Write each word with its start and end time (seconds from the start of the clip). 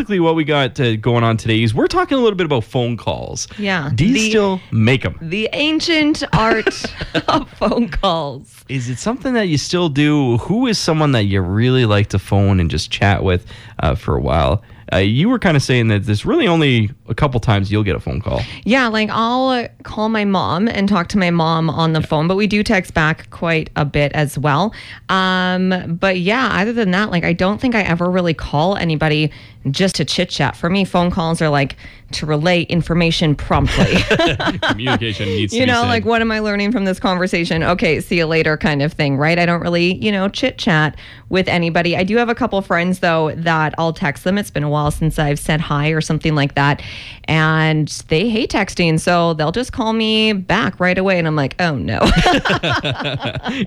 basically 0.00 0.18
what 0.20 0.34
we 0.34 0.44
got 0.44 0.80
uh, 0.80 0.96
going 0.96 1.22
on 1.22 1.36
today 1.36 1.62
is 1.62 1.74
we're 1.74 1.86
talking 1.86 2.16
a 2.16 2.20
little 2.22 2.34
bit 2.36 2.46
about 2.46 2.64
phone 2.64 2.96
calls. 2.96 3.46
Yeah. 3.58 3.90
Do 3.94 4.06
you 4.06 4.14
The- 4.14 4.30
still 4.30 4.60
make 4.70 5.02
them? 5.02 5.18
The 5.20 5.46
ancient 5.52 6.22
art 6.32 6.84
of 7.28 7.50
phone 7.50 7.90
calls. 7.90 8.64
Is 8.70 8.88
it 8.88 8.98
something 8.98 9.34
that 9.34 9.48
you 9.48 9.58
still 9.58 9.90
do? 9.90 10.38
Who 10.38 10.66
is 10.66 10.78
someone 10.78 11.12
that 11.12 11.24
you 11.24 11.42
really 11.42 11.84
like 11.84 12.06
to 12.08 12.18
phone 12.18 12.60
and 12.60 12.70
just 12.70 12.90
chat 12.90 13.22
with 13.22 13.44
uh, 13.80 13.94
for 13.94 14.16
a 14.16 14.20
while? 14.22 14.62
Uh, 14.92 14.98
you 14.98 15.28
were 15.28 15.38
kind 15.38 15.56
of 15.56 15.62
saying 15.62 15.88
that 15.88 16.04
there's 16.04 16.24
really 16.24 16.48
only 16.48 16.90
a 17.08 17.14
couple 17.14 17.38
times 17.40 17.70
you'll 17.70 17.84
get 17.84 17.96
a 17.96 18.00
phone 18.00 18.20
call. 18.20 18.40
Yeah, 18.64 18.88
like 18.88 19.08
I'll 19.10 19.48
uh, 19.48 19.68
call 19.82 20.08
my 20.08 20.24
mom 20.24 20.68
and 20.68 20.88
talk 20.88 21.08
to 21.08 21.18
my 21.18 21.30
mom 21.30 21.70
on 21.70 21.92
the 21.92 22.02
phone, 22.02 22.26
but 22.28 22.36
we 22.36 22.46
do 22.46 22.62
text 22.62 22.94
back 22.94 23.30
quite 23.30 23.70
a 23.76 23.84
bit 23.84 24.12
as 24.12 24.38
well. 24.38 24.74
Um, 25.08 25.96
but 26.00 26.18
yeah, 26.18 26.48
other 26.60 26.72
than 26.72 26.90
that, 26.92 27.10
like 27.10 27.24
I 27.24 27.32
don't 27.32 27.60
think 27.60 27.74
I 27.74 27.82
ever 27.82 28.10
really 28.10 28.34
call 28.34 28.76
anybody 28.76 29.30
just 29.70 29.96
to 29.96 30.04
chit 30.04 30.30
chat. 30.30 30.56
For 30.56 30.70
me, 30.70 30.84
phone 30.84 31.10
calls 31.10 31.42
are 31.42 31.50
like 31.50 31.76
to 32.12 32.26
relay 32.26 32.62
information 32.62 33.34
promptly. 33.34 33.96
Communication 34.62 35.26
needs 35.28 35.52
to 35.52 35.58
you 35.58 35.66
know, 35.66 35.82
like 35.82 36.04
what 36.04 36.22
am 36.22 36.32
I 36.32 36.40
learning 36.40 36.72
from 36.72 36.84
this 36.84 36.98
conversation? 36.98 37.62
Okay, 37.62 38.00
see 38.00 38.16
you 38.16 38.26
later 38.26 38.56
kind 38.56 38.82
of 38.82 38.92
thing, 38.92 39.16
right? 39.16 39.38
I 39.38 39.46
don't 39.46 39.60
really, 39.60 39.94
you 39.96 40.10
know, 40.10 40.28
chit 40.28 40.56
chat 40.58 40.96
with 41.28 41.46
anybody. 41.46 41.96
I 41.96 42.04
do 42.04 42.16
have 42.16 42.28
a 42.28 42.34
couple 42.34 42.60
friends 42.62 43.00
though 43.00 43.32
that 43.36 43.74
I'll 43.76 43.92
text 43.92 44.24
them. 44.24 44.38
It's 44.38 44.50
been 44.50 44.64
a 44.64 44.70
while 44.70 44.79
since 44.88 45.18
I've 45.18 45.38
said 45.38 45.60
hi 45.60 45.90
or 45.90 46.00
something 46.00 46.34
like 46.34 46.54
that. 46.54 46.80
And 47.24 47.88
they 48.08 48.28
hate 48.30 48.50
texting. 48.50 48.98
So 48.98 49.34
they'll 49.34 49.52
just 49.52 49.72
call 49.72 49.92
me 49.92 50.32
back 50.32 50.80
right 50.80 50.96
away. 50.96 51.18
And 51.18 51.26
I'm 51.28 51.36
like, 51.36 51.54
oh 51.60 51.76
no. 51.76 51.98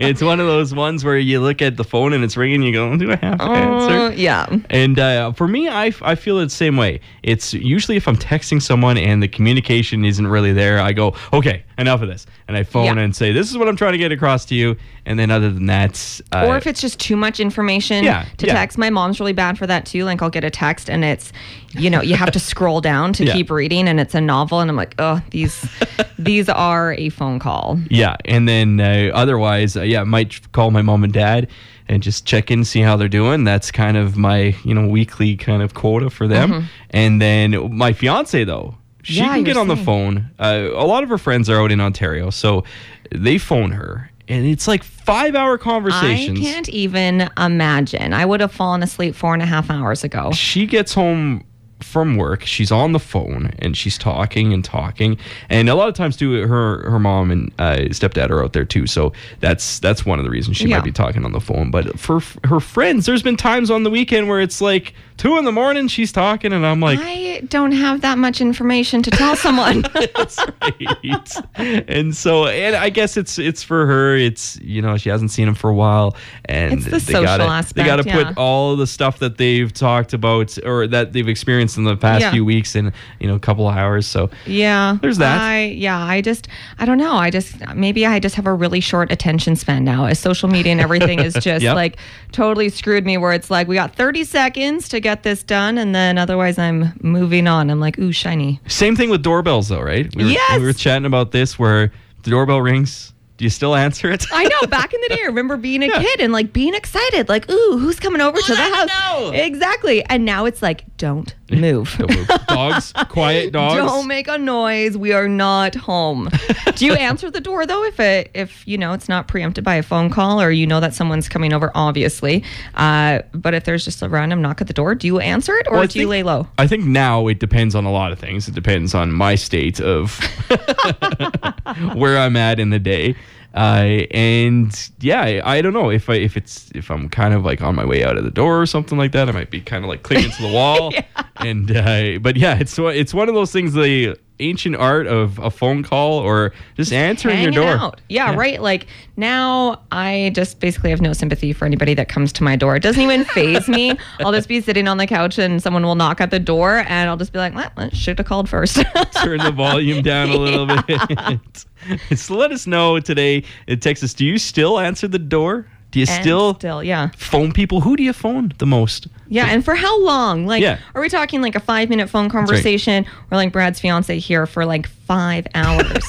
it's 0.00 0.22
one 0.22 0.40
of 0.40 0.46
those 0.46 0.74
ones 0.74 1.04
where 1.04 1.18
you 1.18 1.40
look 1.40 1.62
at 1.62 1.76
the 1.76 1.84
phone 1.84 2.12
and 2.12 2.24
it's 2.24 2.36
ringing. 2.36 2.62
You 2.62 2.72
go, 2.72 2.96
"Do 2.96 3.10
I 3.12 3.16
have 3.16 3.38
to 3.38 3.44
Uh, 3.44 3.54
answer?" 3.54 4.16
yeah. 4.20 4.46
And 4.70 4.98
uh, 4.98 5.32
for 5.32 5.46
me, 5.48 5.68
I, 5.68 5.92
I 6.02 6.14
feel 6.14 6.38
it 6.38 6.44
the 6.44 6.50
same 6.50 6.76
way. 6.76 7.00
It's 7.22 7.52
usually 7.54 7.96
if 7.96 8.08
I'm 8.08 8.16
texting 8.16 8.60
someone 8.62 8.96
and 8.98 9.22
the 9.22 9.28
communication 9.28 10.04
isn't 10.04 10.26
really 10.26 10.52
there, 10.52 10.80
I 10.80 10.92
go, 10.92 11.14
okay, 11.32 11.64
enough 11.78 12.02
of 12.02 12.08
this. 12.08 12.26
And 12.48 12.56
I 12.56 12.62
phone 12.64 12.96
Yeah. 12.96 13.02
and 13.04 13.14
say, 13.16 13.32
this 13.32 13.50
is 13.50 13.56
what 13.58 13.68
I'm 13.68 13.76
trying 13.76 13.92
to 13.92 13.98
get 13.98 14.12
across 14.12 14.44
to 14.46 14.54
you. 14.54 14.76
And 15.06 15.18
then 15.18 15.30
other 15.30 15.50
than 15.50 15.66
that, 15.66 16.20
uh, 16.32 16.44
or 16.46 16.56
if 16.56 16.66
it's 16.66 16.80
just 16.80 17.00
too 17.00 17.16
much 17.16 17.40
information 17.40 18.04
Yeah, 18.04 18.24
to 18.38 18.46
yeah. 18.46 18.54
text. 18.54 18.78
My 18.78 18.90
mom's 18.90 19.18
really 19.18 19.32
bad 19.32 19.58
for 19.58 19.66
that 19.66 19.84
too. 19.86 20.04
Like 20.04 20.22
I'll 20.22 20.30
get 20.30 20.44
a 20.44 20.50
text 20.50 20.88
and 20.90 21.04
it's, 21.04 21.32
you 21.72 21.90
know, 21.90 22.02
you 22.02 22.14
have 22.14 22.30
to 22.32 22.38
scroll 22.38 22.80
down 22.80 23.12
to 23.14 23.24
Yeah. 23.26 23.32
keep 23.32 23.50
reading 23.50 23.88
and 23.88 23.98
it's 23.98 24.14
a 24.14 24.20
novel 24.20 24.60
and 24.60 24.70
I'm 24.70 24.76
like, 24.76 24.94
oh, 24.98 25.20
these 25.30 25.66
these 26.18 26.48
are 26.48 26.92
a 26.94 27.08
phone 27.08 27.38
call. 27.38 27.78
yeah. 27.90 28.16
And 28.24 28.48
then 28.48 28.78
uh, 28.80 29.10
otherwise, 29.14 29.76
uh, 29.76 29.82
yeah, 29.82 30.02
I 30.02 30.04
might 30.04 30.52
call 30.52 30.70
my 30.70 30.82
mom 30.82 31.02
and 31.04 31.12
dad 31.12 31.48
and 31.88 32.00
just 32.02 32.24
check 32.24 32.50
in, 32.50 32.64
see 32.64 32.80
how 32.80 32.96
they're 32.96 33.08
doing. 33.08 33.42
That's 33.44 33.70
kind 33.72 33.96
of 33.96 34.16
my, 34.16 34.54
you 34.64 34.72
know, 34.74 34.86
weekly 34.86 35.36
kind 35.36 35.62
of 35.62 35.74
quota 35.74 36.10
for 36.10 36.28
them. 36.28 36.68
And 36.90 37.20
then 37.20 37.74
my 37.76 37.92
fiance, 37.92 38.44
though, 38.44 38.76
she. 39.02 39.14
Yeah, 39.20 39.34
can 39.34 39.44
get 39.44 39.56
on 39.56 39.68
the 39.68 39.76
phone. 39.76 40.30
Uh, 40.38 40.68
a 40.72 40.86
lot 40.86 41.02
of 41.02 41.08
her 41.08 41.18
friends 41.18 41.50
are 41.50 41.60
out 41.60 41.70
in 41.72 41.80
Ontario, 41.80 42.30
so 42.30 42.64
they 43.10 43.38
phone 43.38 43.72
her. 43.72 44.10
And 44.28 44.46
it's 44.46 44.68
like 44.68 44.82
five 44.84 45.34
hour 45.34 45.58
conversations. 45.58 46.38
I 46.38 46.42
can't 46.42 46.68
even 46.68 47.28
imagine. 47.36 48.14
I 48.14 48.24
would 48.24 48.40
have 48.40 48.52
fallen 48.52 48.82
asleep 48.82 49.14
four 49.14 49.34
and 49.34 49.42
a 49.42 49.46
half 49.46 49.70
hours 49.70 50.04
ago. 50.04 50.30
she 50.32 50.64
gets 50.66 50.94
home 50.94 51.44
from 51.82 52.16
work 52.16 52.42
she's 52.44 52.70
on 52.72 52.92
the 52.92 52.98
phone 52.98 53.52
and 53.58 53.76
she's 53.76 53.98
talking 53.98 54.52
and 54.52 54.64
talking 54.64 55.16
and 55.48 55.68
a 55.68 55.74
lot 55.74 55.88
of 55.88 55.94
times 55.94 56.16
too 56.16 56.46
her 56.46 56.88
her 56.90 56.98
mom 56.98 57.30
and 57.30 57.52
uh, 57.58 57.76
stepdad 57.90 58.30
are 58.30 58.42
out 58.42 58.52
there 58.52 58.64
too 58.64 58.86
so 58.86 59.12
that's 59.40 59.78
that's 59.80 60.06
one 60.06 60.18
of 60.18 60.24
the 60.24 60.30
reasons 60.30 60.56
she 60.56 60.68
Yeah. 60.68 60.76
might 60.78 60.84
be 60.84 60.92
talking 60.92 61.24
on 61.24 61.32
the 61.32 61.40
phone 61.40 61.70
but 61.70 61.98
for 61.98 62.16
f- 62.16 62.38
her 62.44 62.60
friends 62.60 63.06
there's 63.06 63.22
been 63.22 63.36
times 63.36 63.70
on 63.70 63.82
the 63.82 63.90
weekend 63.90 64.28
where 64.28 64.40
it's 64.40 64.60
like 64.60 64.94
two 65.16 65.36
in 65.38 65.44
the 65.44 65.52
morning 65.52 65.88
she's 65.88 66.12
talking 66.12 66.52
and 66.52 66.64
i'm 66.66 66.80
like 66.80 66.98
I 67.02 67.40
don't 67.48 67.72
have 67.72 68.00
that 68.02 68.18
much 68.18 68.40
information 68.40 69.02
to 69.02 69.10
tell 69.10 69.36
someone. 69.36 69.82
that's 70.16 70.38
right 70.62 71.88
and 71.88 72.14
so 72.16 72.46
and 72.46 72.76
i 72.76 72.88
guess 72.90 73.16
it's 73.16 73.38
it's 73.38 73.62
for 73.62 73.86
her 73.86 74.16
it's 74.16 74.58
you 74.60 74.80
know 74.82 74.96
she 74.96 75.08
hasn't 75.08 75.30
seen 75.30 75.48
him 75.48 75.54
for 75.54 75.70
a 75.70 75.74
while 75.74 76.16
and 76.46 76.74
It's 76.74 76.84
the 76.84 76.90
they 76.92 76.98
social 76.98 77.22
gotta, 77.24 77.44
aspect, 77.44 77.74
they 77.76 77.84
gotta 77.84 78.04
yeah. 78.04 78.24
put 78.24 78.38
all 78.38 78.76
the 78.76 78.86
stuff 78.86 79.18
that 79.20 79.38
they've 79.38 79.72
talked 79.72 80.12
about 80.12 80.56
or 80.64 80.86
that 80.88 81.12
they've 81.12 81.28
experienced 81.28 81.71
in 81.76 81.84
the 81.84 81.96
past 81.96 82.20
Yeah. 82.22 82.30
few 82.32 82.44
weeks 82.44 82.74
in 82.76 82.92
you 83.20 83.28
know 83.28 83.34
a 83.34 83.38
couple 83.40 83.68
of 83.68 83.76
hours 83.76 84.06
so 84.06 84.30
yeah. 84.46 84.96
There's 85.00 85.18
that. 85.18 85.40
I 85.40 85.64
yeah, 85.66 85.98
I 85.98 86.20
just 86.20 86.48
I 86.78 86.84
don't 86.84 86.98
know. 86.98 87.14
I 87.14 87.30
just 87.30 87.54
maybe 87.74 88.06
I 88.06 88.18
just 88.20 88.34
have 88.36 88.46
a 88.46 88.52
really 88.54 88.80
short 88.80 89.10
attention 89.12 89.56
span 89.56 89.84
now. 89.84 90.06
As 90.06 90.18
social 90.18 90.48
media 90.48 90.72
and 90.72 90.80
everything 90.80 91.18
is 91.20 91.34
just 91.40 91.62
Yep. 91.62 91.74
like 91.76 91.96
totally 92.32 92.68
screwed 92.68 93.04
me 93.04 93.16
where 93.18 93.32
it's 93.32 93.50
like 93.50 93.68
we 93.68 93.74
got 93.74 93.94
30 93.94 94.24
seconds 94.24 94.88
to 94.90 95.00
get 95.00 95.22
this 95.22 95.42
done 95.42 95.78
and 95.78 95.94
then 95.94 96.18
otherwise 96.18 96.58
I'm 96.58 96.92
moving 97.02 97.46
on. 97.46 97.70
I'm 97.70 97.80
like, 97.80 97.98
ooh, 97.98 98.12
shiny. 98.12 98.60
Same 98.68 98.96
thing 98.96 99.10
with 99.10 99.22
doorbells, 99.22 99.68
though, 99.68 99.80
right? 99.82 100.14
We 100.16 100.24
were, 100.24 100.30
Yes! 100.30 100.58
We 100.60 100.64
were 100.64 100.72
chatting 100.72 101.06
about 101.06 101.30
this 101.32 101.58
where 101.58 101.92
the 102.22 102.30
doorbell 102.30 102.60
rings. 102.62 103.12
Do 103.42 103.46
you 103.46 103.50
still 103.50 103.74
answer 103.74 104.08
it? 104.08 104.24
I 104.32 104.44
know. 104.44 104.68
Back 104.68 104.94
in 104.94 105.00
the 105.00 105.16
day, 105.16 105.22
I 105.24 105.26
remember 105.26 105.56
being 105.56 105.82
a 105.82 105.86
Yeah. 105.88 106.00
kid 106.00 106.20
and 106.20 106.32
like 106.32 106.52
being 106.52 106.74
excited, 106.74 107.28
like, 107.28 107.50
ooh, 107.50 107.76
who's 107.76 107.98
coming 107.98 108.20
over 108.20 108.40
to 108.40 108.54
the 108.54 108.62
house? 108.62 108.88
know. 108.88 109.32
Exactly. 109.34 110.04
And 110.04 110.24
now 110.24 110.44
it's 110.44 110.62
like, 110.62 110.84
don't 110.96 111.34
move. 111.50 111.92
Don't 111.98 112.16
move. 112.16 112.28
dogs, 112.46 112.92
quiet 113.08 113.52
dogs. 113.52 113.74
Don't 113.74 114.06
make 114.06 114.28
a 114.28 114.38
noise. 114.38 114.96
We 114.96 115.12
are 115.12 115.26
not 115.28 115.74
home. 115.74 116.28
Do 116.76 116.86
you 116.86 116.94
answer 116.94 117.30
the 117.32 117.40
door 117.40 117.66
though 117.66 117.82
if 117.84 117.98
it 118.00 118.30
if 118.32 118.66
you 118.66 118.78
know 118.78 118.92
it's 118.94 119.06
not 119.08 119.26
preempted 119.28 119.62
by 119.64 119.74
a 119.74 119.82
phone 119.82 120.08
call 120.08 120.40
or 120.40 120.50
you 120.52 120.66
know 120.66 120.78
that 120.80 120.94
someone's 120.94 121.28
coming 121.28 121.52
over, 121.52 121.70
obviously. 121.74 122.42
Uh, 122.76 123.20
but 123.32 123.52
if 123.54 123.64
there's 123.64 123.84
just 123.84 124.00
a 124.02 124.08
random 124.08 124.40
knock 124.40 124.60
at 124.62 124.66
the 124.68 124.72
door, 124.72 124.94
do 124.94 125.06
you 125.08 125.18
answer 125.18 125.54
it 125.56 125.66
or 125.68 125.78
Well, 125.78 125.86
do 125.88 125.98
you 125.98 126.06
lay 126.08 126.22
low? 126.22 126.46
I 126.58 126.66
think 126.68 126.84
now 126.84 127.26
it 127.26 127.40
depends 127.40 127.74
on 127.74 127.84
a 127.84 127.90
lot 127.92 128.12
of 128.12 128.18
things. 128.20 128.46
It 128.48 128.54
depends 128.54 128.94
on 128.94 129.10
my 129.12 129.34
state 129.34 129.80
of 129.80 130.16
where 131.94 132.16
I'm 132.18 132.36
at 132.36 132.60
in 132.60 132.70
the 132.70 132.78
day. 132.78 133.16
Uh, 133.54 134.06
and 134.12 134.90
yeah, 135.00 135.42
I, 135.44 135.60
don't 135.60 135.74
know 135.74 135.90
if 135.90 136.08
I 136.08 136.14
if 136.14 136.36
it's 136.36 136.70
if 136.74 136.90
I'm 136.90 137.08
kind 137.08 137.34
of 137.34 137.44
like 137.44 137.60
on 137.60 137.74
my 137.74 137.84
way 137.84 138.02
out 138.04 138.16
of 138.16 138.24
the 138.24 138.30
door 138.30 138.60
or 138.62 138.66
something 138.66 138.96
like 138.96 139.12
that. 139.12 139.28
I 139.28 139.32
might 139.32 139.50
be 139.50 139.60
kind 139.60 139.84
of 139.84 139.88
like 139.88 140.02
clinging 140.02 140.30
to 140.30 140.42
the 140.42 140.48
wall. 140.52 140.92
And 141.36 141.70
uh, 141.70 142.18
but 142.20 142.36
yeah, 142.36 142.58
it's 142.58 142.78
one- 142.78 142.94
it's 142.94 143.12
one 143.12 143.28
of 143.28 143.34
those 143.34 143.52
things. 143.52 143.74
The 143.74 144.16
ancient 144.40 144.74
art 144.74 145.06
of 145.06 145.38
a 145.38 145.50
phone 145.50 145.82
call 145.82 146.18
or 146.18 146.52
just 146.76 146.92
answering 146.92 147.40
your 147.42 147.52
door. 147.52 147.68
out. 147.68 148.00
Yeah, 148.08 148.34
right. 148.34 148.60
Like 148.60 148.86
now, 149.16 149.82
I 149.92 150.32
just 150.34 150.58
basically 150.58 150.90
have 150.90 151.00
no 151.00 151.12
sympathy 151.12 151.52
for 151.52 151.64
anybody 151.64 151.94
that 151.94 152.08
comes 152.08 152.32
to 152.34 152.42
my 152.42 152.56
door. 152.56 152.74
It 152.74 152.82
doesn't 152.82 153.00
even 153.00 153.24
faze 153.24 153.68
me. 153.68 153.96
I'll 154.20 154.32
just 154.32 154.48
be 154.48 154.60
sitting 154.60 154.88
on 154.88 154.96
the 154.96 155.06
couch 155.06 155.38
and 155.38 155.62
someone 155.62 155.84
will 155.84 155.94
knock 155.94 156.20
at 156.20 156.30
the 156.30 156.40
door, 156.40 156.78
and 156.88 157.08
I'll 157.08 157.16
just 157.16 157.32
be 157.32 157.38
like, 157.38 157.54
well, 157.54 157.70
I 157.76 157.90
should 157.90 158.18
have 158.18 158.26
called 158.26 158.48
first. 158.48 158.76
turn 159.22 159.38
the 159.38 159.52
volume 159.54 160.02
down 160.02 160.30
a 160.30 160.36
little 160.36 160.66
bit. 160.66 161.64
so 162.16 162.36
let 162.36 162.52
us 162.52 162.66
know 162.66 162.98
today 163.00 163.44
in 163.66 163.80
Texas. 163.80 164.14
Do 164.14 164.24
you 164.24 164.38
still 164.38 164.78
answer 164.78 165.08
the 165.08 165.18
door? 165.18 165.66
Do 165.90 165.98
you 166.00 166.06
And 166.08 166.22
still 166.22 166.54
still, 166.54 166.82
yeah. 166.82 167.10
phone 167.18 167.52
people? 167.52 167.82
Who 167.82 167.96
do 167.96 168.02
you 168.02 168.14
phone 168.14 168.54
the 168.56 168.64
most? 168.64 169.08
Yeah, 169.28 169.46
and 169.48 169.62
for 169.62 169.74
how 169.74 170.00
long? 170.02 170.46
Like, 170.46 170.62
Yeah. 170.62 170.78
are 170.94 171.02
we 171.02 171.10
talking 171.10 171.42
like 171.42 171.54
a 171.54 171.60
five 171.60 171.90
minute 171.90 172.08
phone 172.08 172.30
conversation 172.30 173.04
or 173.30 173.36
like 173.36 173.52
Brad's 173.52 173.78
fiance 173.78 174.18
here 174.18 174.46
for 174.46 174.64
like 174.64 174.86
five 174.86 175.46
hours? 175.54 176.02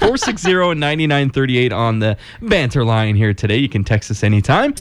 460 0.00 0.52
9938 0.74 1.72
on 1.72 2.00
the 2.00 2.16
banter 2.42 2.84
line 2.84 3.14
here 3.14 3.32
today. 3.32 3.56
You 3.56 3.68
can 3.68 3.84
text 3.84 4.10
us 4.10 4.24
anytime. 4.24 4.74